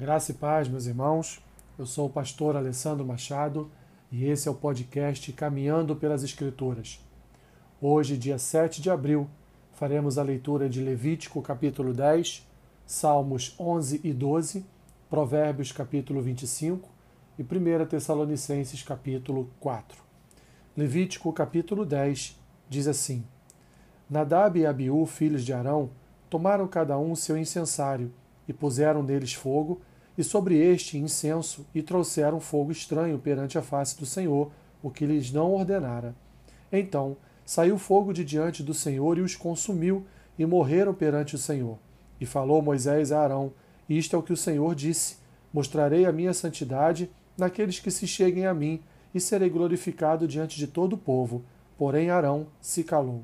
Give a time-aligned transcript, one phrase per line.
[0.00, 1.44] Graça e paz, meus irmãos.
[1.78, 3.70] Eu sou o pastor Alessandro Machado
[4.10, 7.04] e esse é o podcast Caminhando pelas Escrituras.
[7.82, 9.28] Hoje, dia 7 de abril,
[9.74, 12.48] faremos a leitura de Levítico, capítulo 10,
[12.86, 14.64] Salmos 11 e 12,
[15.10, 16.88] Provérbios, capítulo 25
[17.38, 20.02] e 1 Tessalonicenses, capítulo 4.
[20.74, 22.40] Levítico, capítulo 10,
[22.70, 23.22] diz assim:
[24.08, 25.90] Nadab e Abiú, filhos de Arão,
[26.30, 28.10] tomaram cada um seu incensário
[28.48, 29.82] e puseram neles fogo,
[30.20, 34.50] e sobre este incenso, e trouxeram fogo estranho perante a face do Senhor,
[34.82, 36.14] o que lhes não ordenara.
[36.70, 40.04] Então saiu fogo de diante do Senhor e os consumiu,
[40.38, 41.78] e morreram perante o Senhor.
[42.20, 43.52] E falou Moisés a Arão:
[43.88, 45.16] Isto é o que o Senhor disse:
[45.52, 48.80] Mostrarei a minha santidade naqueles que se cheguem a mim,
[49.14, 51.42] e serei glorificado diante de todo o povo.
[51.78, 53.22] Porém Arão se calou.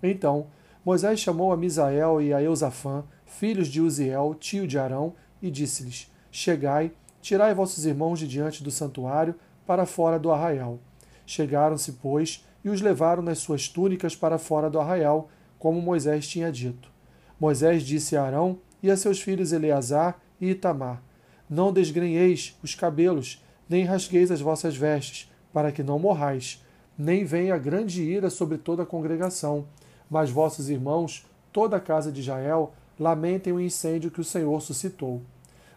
[0.00, 0.46] Então
[0.84, 6.10] Moisés chamou a Misael e a Eusafã, filhos de Uziel, tio de Arão, e disse-lhes:
[6.30, 9.34] Chegai, tirai vossos irmãos de diante do santuário
[9.66, 10.78] para fora do arraial.
[11.26, 16.50] Chegaram-se, pois, e os levaram nas suas túnicas para fora do arraial, como Moisés tinha
[16.50, 16.90] dito.
[17.38, 21.02] Moisés disse a Arão e a seus filhos Eleazar e Itamar:
[21.48, 26.64] Não desgrenheis os cabelos, nem rasgueis as vossas vestes, para que não morrais,
[26.96, 29.66] nem venha grande ira sobre toda a congregação.
[30.10, 35.22] Mas vossos irmãos, toda a casa de Israel, lamentem o incêndio que o Senhor suscitou.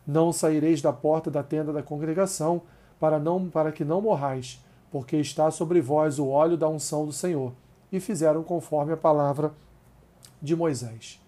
[0.06, 2.62] Não saireis da porta da tenda da congregação,
[3.00, 7.12] para, não, para que não morrais, porque está sobre vós o óleo da unção do
[7.12, 7.54] Senhor.
[7.92, 9.52] E fizeram conforme a palavra
[10.42, 11.20] de Moisés.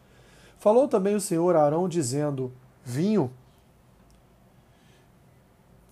[0.57, 2.51] Falou também o Senhor a Arão, dizendo:
[2.85, 3.31] Vinho,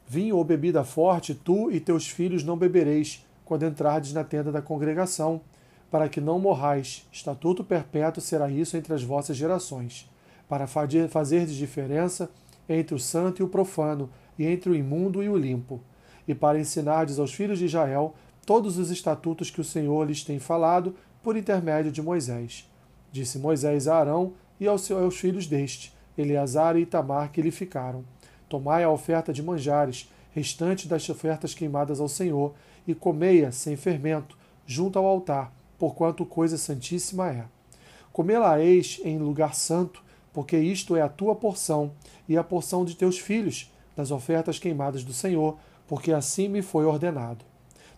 [0.07, 4.61] vinho ou bebida forte, tu e teus filhos não bebereis, quando entrardes na tenda da
[4.61, 5.41] congregação,
[5.89, 7.07] para que não morrais.
[7.11, 10.09] Estatuto perpétuo será isso entre as vossas gerações,
[10.47, 12.29] para fazer de diferença
[12.67, 15.81] entre o santo e o profano, e entre o imundo e o limpo,
[16.27, 20.39] e para ensinardes aos filhos de Israel todos os estatutos que o Senhor lhes tem
[20.39, 22.69] falado por intermédio de Moisés.
[23.11, 28.03] Disse Moisés a Arão e aos seus filhos deste, Eleazar e Itamar, que lhe ficaram:
[28.49, 32.53] Tomai a oferta de manjares, restante das ofertas queimadas ao Senhor,
[32.87, 37.45] e comei-a sem fermento, junto ao altar, porquanto coisa santíssima é.
[38.11, 40.03] Comê-la-eis em lugar santo,
[40.33, 41.91] porque isto é a tua porção
[42.27, 46.85] e a porção de teus filhos, das ofertas queimadas do Senhor, porque assim me foi
[46.85, 47.43] ordenado.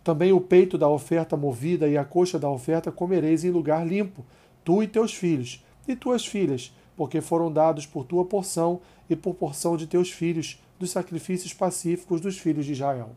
[0.04, 4.26] Também o peito da oferta movida e a coxa da oferta comereis em lugar limpo,
[4.64, 9.36] tu e teus filhos, e tuas filhas, porque foram dados por tua porção e por
[9.36, 13.12] porção de teus filhos, dos sacrifícios pacíficos dos filhos de Israel.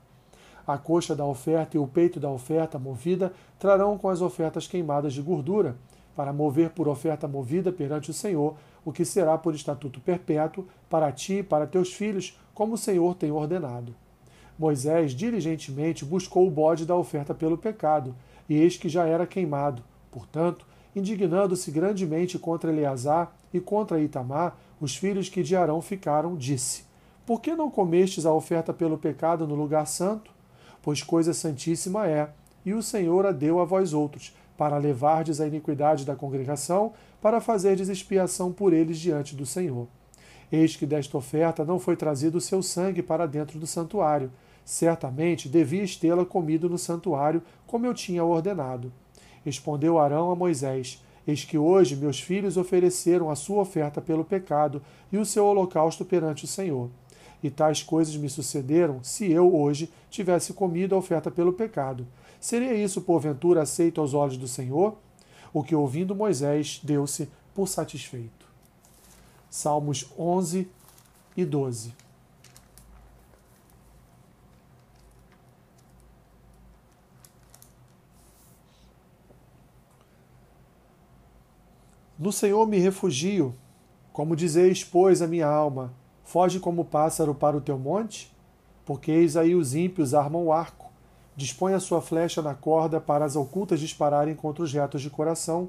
[0.67, 5.15] A coxa da oferta e o peito da oferta movida trarão com as ofertas queimadas
[5.15, 5.77] de gordura,
[6.15, 11.13] para mover por oferta movida perante o Senhor, o que será por estatuto perpétuo para
[11.13, 13.95] ti e para teus filhos, como o Senhor tem ordenado.
[14.59, 18.17] Moisés diligentemente buscou o bode da oferta pelo pecado,
[18.49, 19.83] e eis que já era queimado.
[20.11, 26.85] Portanto, indignando-se grandemente contra Eleazar e contra Itamar, os filhos que de Arão ficaram, disse:
[27.27, 30.37] Por que não comestes a oferta pelo pecado no lugar santo?
[30.87, 32.31] pois coisa santíssima é,
[32.65, 37.41] e o Senhor a deu a vós outros, para levardes a iniquidade da congregação, para
[37.41, 39.87] fazerdes expiação por eles diante do Senhor.
[40.51, 44.31] Eis que desta oferta não foi trazido o seu sangue para dentro do santuário.
[44.65, 48.93] Certamente devias tê-la comido no santuário, como eu tinha ordenado.
[49.45, 54.83] Respondeu Arão a Moisés: Eis que hoje meus filhos ofereceram a sua oferta pelo pecado
[55.13, 56.91] e o seu holocausto perante o Senhor
[57.43, 62.07] e tais coisas me sucederam se eu hoje tivesse comido a oferta pelo pecado.
[62.47, 64.97] Seria isso, porventura, aceito aos olhos do Senhor?
[65.53, 68.47] O que, ouvindo Moisés, deu-se por satisfeito.
[69.51, 70.71] Salmos 11
[71.37, 71.93] e 12.
[82.17, 83.57] No Senhor me refugio,
[84.13, 85.93] como dizeis, pois, a minha alma
[86.23, 88.33] Foge como pássaro para o teu monte?
[88.85, 90.86] Porque eis aí os ímpios armam o arco,
[91.37, 95.69] dispõe a sua flecha na corda para as ocultas dispararem contra os retos de coração.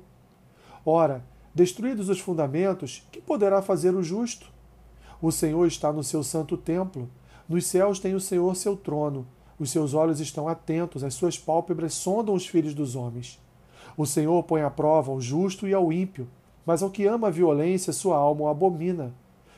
[0.86, 1.24] Ora,
[1.54, 4.50] destruídos os fundamentos, que poderá fazer o justo?
[5.22, 7.10] O Senhor está no seu santo templo,
[7.50, 9.28] nos céus tem o Senhor seu trono,
[9.60, 13.40] os seus olhos estão atentos, as suas pálpebras sondam os filhos dos homens.
[13.98, 16.28] O Senhor põe à prova ao justo e ao ímpio,
[16.66, 19.14] mas ao que ama a violência, sua alma o abomina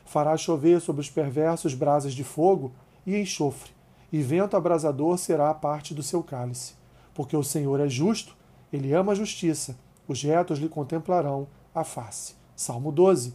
[0.10, 2.72] fará chover sobre os perversos brasas de fogo
[3.06, 3.70] e enxofre,
[4.12, 6.74] e vento abrasador será a parte do seu cálice.
[7.14, 8.36] Porque o Senhor é justo,
[8.72, 9.78] ele ama a justiça,
[10.08, 12.36] os retos lhe contemplarão a face.
[12.56, 13.34] Salmo 12.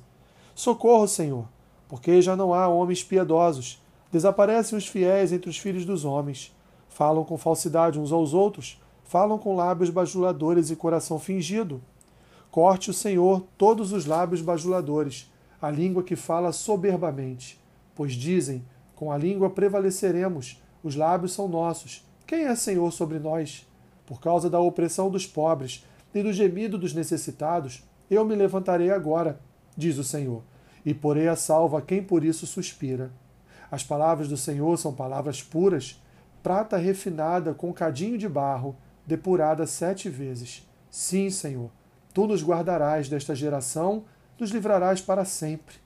[0.54, 1.48] Socorro, Senhor,
[1.88, 3.82] porque já não há homens piedosos.
[4.10, 6.54] Desaparecem os fiéis entre os filhos dos homens.
[6.88, 11.82] Falam com falsidade uns aos outros, falam com lábios bajuladores e coração fingido.
[12.50, 17.60] Corte o Senhor todos os lábios bajuladores, a língua que fala soberbamente.
[17.94, 22.06] Pois dizem: com a língua prevaleceremos, os lábios são nossos.
[22.26, 23.66] Quem é Senhor sobre nós?
[24.04, 25.84] Por causa da opressão dos pobres
[26.14, 29.40] e do gemido dos necessitados, eu me levantarei agora,
[29.74, 30.42] diz o Senhor,
[30.84, 33.10] e porei a salva quem por isso suspira.
[33.70, 36.00] As palavras do Senhor são palavras puras,
[36.42, 38.76] prata refinada com cadinho de barro,
[39.06, 40.68] depurada sete vezes.
[40.90, 41.70] Sim, Senhor,
[42.12, 44.04] tu nos guardarás desta geração,
[44.38, 45.76] nos livrarás para sempre.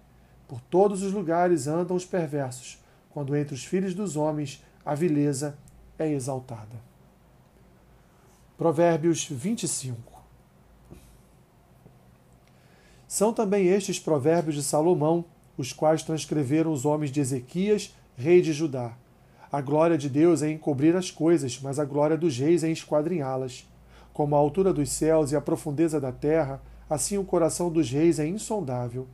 [0.49, 5.59] Por todos os lugares andam os perversos, quando entre os filhos dos homens a vileza
[5.99, 6.83] é exaltada.
[8.57, 10.23] Provérbios 25
[13.07, 15.25] São também estes provérbios de Salomão,
[15.57, 18.97] os quais transcreveram os homens de Ezequias, rei de Judá.
[19.51, 23.67] A glória de Deus é encobrir as coisas, mas a glória dos reis é esquadrinhá-las.
[24.13, 28.19] Como a altura dos céus e a profundeza da terra, assim o coração dos reis
[28.19, 29.07] é insondável.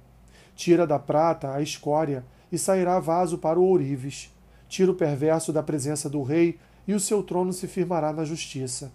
[0.56, 2.24] Tira da prata a escória,
[2.54, 4.33] e sairá vaso para o ourives.
[4.74, 8.90] Tira o perverso da presença do rei, e o seu trono se firmará na justiça.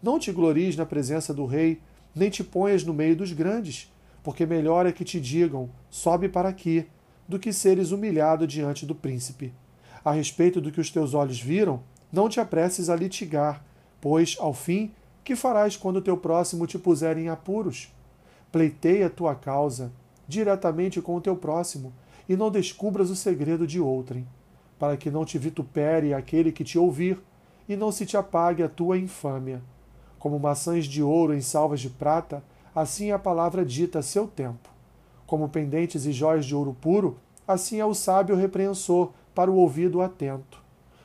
[0.00, 1.80] Não te glories na presença do rei,
[2.14, 3.92] nem te ponhas no meio dos grandes,
[4.22, 6.86] porque melhor é que te digam: sobe para aqui,
[7.26, 9.52] do que seres humilhado diante do príncipe.
[10.04, 11.82] A respeito do que os teus olhos viram,
[12.12, 13.64] não te apresses a litigar,
[14.00, 14.92] pois, ao fim,
[15.24, 17.92] que farás quando teu próximo te puser em apuros?
[18.52, 19.90] Pleiteia tua causa
[20.28, 21.92] diretamente com o teu próximo,
[22.28, 24.24] e não descubras o segredo de outrem,
[24.78, 27.20] para que não te vitupere aquele que te ouvir,
[27.68, 29.62] e não se te apague a tua infâmia.
[30.18, 32.42] Como maçãs de ouro em salvas de prata,
[32.74, 34.68] assim é a palavra dita a seu tempo.
[35.26, 40.00] Como pendentes e jóias de ouro puro, assim é o sábio repreensor para o ouvido
[40.02, 40.62] atento.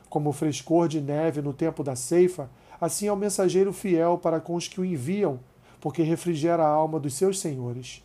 [0.09, 2.49] Como frescor de neve no tempo da ceifa,
[2.79, 5.39] assim é o mensageiro fiel para com os que o enviam,
[5.79, 8.03] porque refrigera a alma dos seus senhores.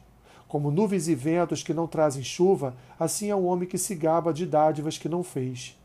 [0.48, 4.32] Como nuvens e ventos que não trazem chuva, assim é o homem que se gaba
[4.32, 5.76] de dádivas que não fez.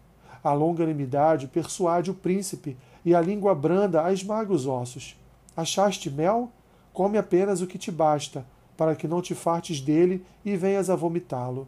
[0.44, 5.18] A longanimidade persuade o príncipe, e a língua branda a esmaga os ossos.
[5.56, 6.52] Achaste mel?
[6.94, 8.46] Come apenas o que te basta,
[8.76, 11.68] para que não te fartes dele e venhas a vomitá-lo.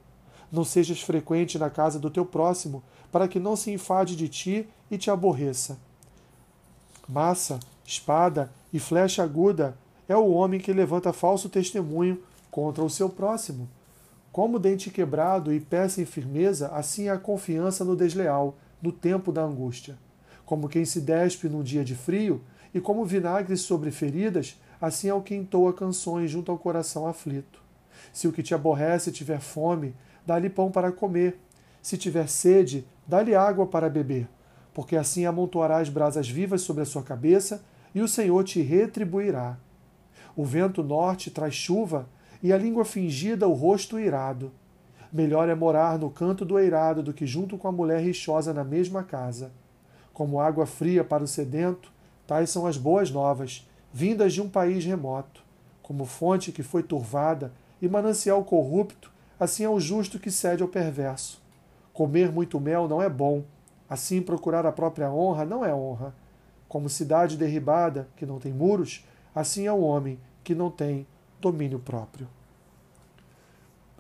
[0.52, 4.68] Não sejas frequente na casa do teu próximo, para que não se enfade de ti
[4.90, 5.78] e te aborreça.
[7.08, 9.78] Massa, espada e flecha aguda
[10.08, 13.68] é o homem que levanta falso testemunho contra o seu próximo.
[14.31, 19.31] Como dente quebrado e pé sem firmeza, assim é a confiança no desleal, no tempo
[19.31, 19.98] da angústia.
[20.45, 22.42] Como quem se despe num dia de frio,
[22.74, 27.62] e como vinagre sobre feridas, assim é o que entoa canções junto ao coração aflito.
[28.13, 29.94] Se o que te aborrece tiver fome,
[30.25, 31.38] dá-lhe pão para comer.
[31.81, 34.27] Se tiver sede, dá-lhe água para beber,
[34.74, 37.63] porque assim amontoarás brasas vivas sobre a sua cabeça,
[37.94, 39.57] e o Senhor te retribuirá.
[40.36, 42.07] O vento norte traz chuva,
[42.42, 44.52] e a língua fingida o rosto irado.
[45.12, 48.64] Melhor é morar no canto do eirado do que junto com a mulher rixosa na
[48.64, 49.52] mesma casa.
[50.14, 51.92] Como água fria para o sedento,
[52.26, 55.44] tais são as boas novas, vindas de um país remoto.
[55.82, 57.52] Como fonte que foi turvada
[57.82, 61.42] e manancial corrupto, assim é o justo que cede ao perverso.
[61.94, 63.44] Comer muito mel não é bom,
[63.89, 66.15] assim procurar a própria honra não é honra.
[66.70, 71.06] Como cidade derribada, que não tem muros, assim é o homem que não tem
[71.42, 72.30] domínio próprio.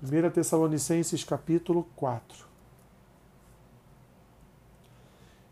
[0.03, 2.43] 1 Tessalonicenses capítulo 4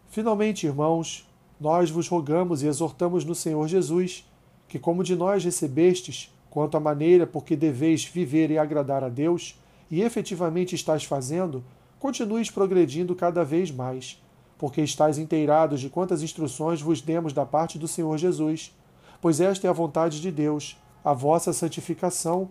[0.09, 1.29] Finalmente, irmãos,
[1.61, 4.27] nós vos rogamos e exortamos no Senhor Jesus,
[4.67, 9.09] que como de nós recebestes, quanto à maneira por que deveis viver e agradar a
[9.09, 9.55] Deus,
[9.91, 11.63] e efetivamente estáis fazendo,
[11.99, 14.19] continueis progredindo cada vez mais,
[14.57, 18.75] porque estáis inteirados de quantas instruções vos demos da parte do Senhor Jesus,
[19.21, 20.75] pois esta é a vontade de Deus,
[21.05, 22.49] a vossa santificação,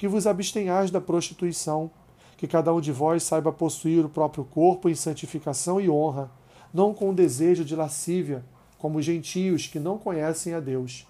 [0.00, 1.90] que vos abstenhais da prostituição,
[2.38, 6.30] que cada um de vós saiba possuir o próprio corpo em santificação e honra,
[6.72, 8.42] não com desejo de lascívia,
[8.78, 11.06] como os gentios que não conhecem a Deus.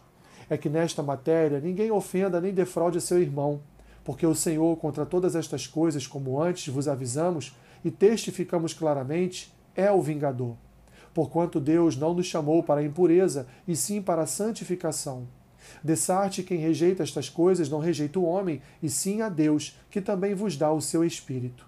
[0.48, 3.60] É que nesta matéria ninguém ofenda nem defraude seu irmão,
[4.02, 7.54] porque o Senhor, contra todas estas coisas, como antes vos avisamos
[7.84, 10.56] e testificamos claramente, é o vingador.
[11.14, 15.28] Porquanto Deus não nos chamou para a impureza, e sim para a santificação.
[15.82, 20.34] Dessarte quem rejeita estas coisas não rejeita o homem, e sim a Deus, que também
[20.34, 21.66] vos dá o seu Espírito.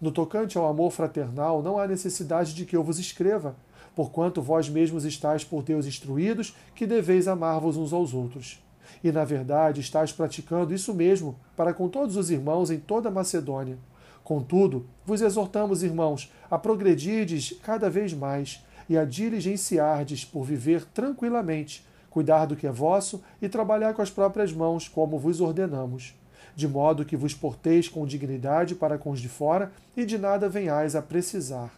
[0.00, 3.56] No tocante ao amor fraternal, não há necessidade de que eu vos escreva,
[3.94, 8.62] porquanto vós mesmos estáis por Deus instruídos que deveis amar-vos uns aos outros.
[9.02, 13.12] E, na verdade, estáis praticando isso mesmo para com todos os irmãos em toda a
[13.12, 13.78] Macedônia.
[14.22, 21.86] Contudo, vos exortamos, irmãos, a progredirdes cada vez mais e a diligenciardes por viver tranquilamente,
[22.16, 26.14] cuidar do que é vosso e trabalhar com as próprias mãos, como vos ordenamos,
[26.54, 30.48] de modo que vos porteis com dignidade para com os de fora e de nada
[30.48, 31.70] venhais a precisar.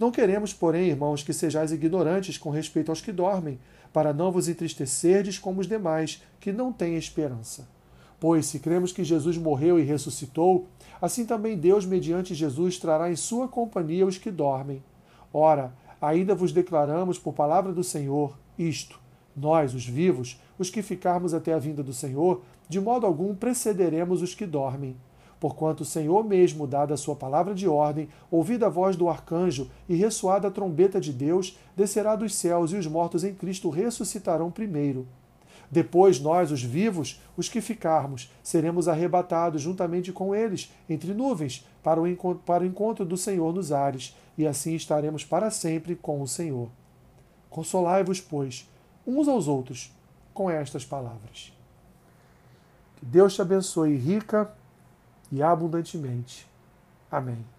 [0.00, 3.60] Não queremos, porém, irmãos, que sejais ignorantes com respeito aos que dormem,
[3.92, 7.68] para não vos entristecerdes como os demais, que não têm esperança.
[8.18, 10.66] Pois, se cremos que Jesus morreu e ressuscitou,
[10.98, 14.82] assim também Deus, mediante Jesus, trará em sua companhia os que dormem.
[15.30, 19.03] Ora, ainda vos declaramos por palavra do Senhor isto:
[19.36, 24.22] nós, os vivos, os que ficarmos até a vinda do Senhor, de modo algum precederemos
[24.22, 24.96] os que dormem.
[25.40, 29.68] Porquanto o Senhor mesmo, dada a sua palavra de ordem, ouvida a voz do arcanjo
[29.88, 34.50] e ressoada a trombeta de Deus, descerá dos céus e os mortos em Cristo ressuscitarão
[34.50, 35.06] primeiro.
[35.70, 42.00] Depois nós, os vivos, os que ficarmos, seremos arrebatados juntamente com eles, entre nuvens, para
[42.00, 46.22] o, encontro, para o encontro do Senhor nos ares, e assim estaremos para sempre com
[46.22, 46.68] o Senhor.
[47.50, 48.68] Consolai-vos, pois,
[49.06, 49.92] uns aos outros,
[50.32, 51.52] com estas palavras.
[52.96, 54.52] Que Deus te abençoe rica
[55.30, 56.46] e abundantemente.
[57.10, 57.53] Amém.